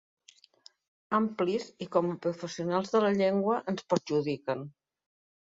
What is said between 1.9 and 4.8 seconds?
com a professionals de la llengua, ens perjudiquen.